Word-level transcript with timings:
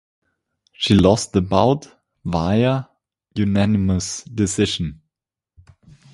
She 0.73 0.95
lost 0.95 1.31
the 1.31 1.43
bout 1.43 1.89
via 2.25 2.85
unanimous 3.35 4.23
decision. 4.23 5.03